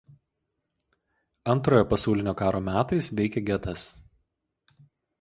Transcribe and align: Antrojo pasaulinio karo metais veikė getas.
Antrojo 1.55 1.87
pasaulinio 1.93 2.35
karo 2.41 2.65
metais 2.73 3.13
veikė 3.23 3.47
getas. 3.55 3.89